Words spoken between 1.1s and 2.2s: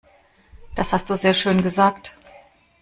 du sehr schön gesagt.